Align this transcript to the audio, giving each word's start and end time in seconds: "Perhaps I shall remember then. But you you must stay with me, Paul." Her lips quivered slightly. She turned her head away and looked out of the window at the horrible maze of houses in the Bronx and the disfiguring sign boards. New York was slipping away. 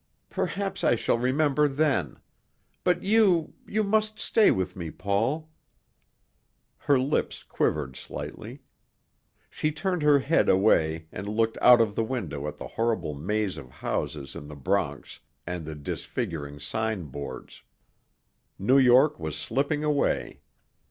"Perhaps 0.31 0.83
I 0.83 0.95
shall 0.95 1.19
remember 1.19 1.67
then. 1.67 2.17
But 2.83 3.03
you 3.03 3.53
you 3.67 3.83
must 3.83 4.17
stay 4.17 4.49
with 4.49 4.75
me, 4.75 4.89
Paul." 4.89 5.51
Her 6.79 6.97
lips 6.99 7.43
quivered 7.43 7.95
slightly. 7.95 8.61
She 9.51 9.71
turned 9.71 10.01
her 10.01 10.17
head 10.17 10.49
away 10.49 11.05
and 11.11 11.27
looked 11.29 11.59
out 11.61 11.81
of 11.81 11.93
the 11.93 12.03
window 12.03 12.47
at 12.47 12.57
the 12.57 12.65
horrible 12.67 13.13
maze 13.13 13.59
of 13.59 13.69
houses 13.69 14.35
in 14.35 14.47
the 14.47 14.55
Bronx 14.55 15.19
and 15.45 15.65
the 15.67 15.75
disfiguring 15.75 16.59
sign 16.59 17.03
boards. 17.11 17.61
New 18.57 18.79
York 18.79 19.19
was 19.19 19.37
slipping 19.37 19.83
away. 19.83 20.41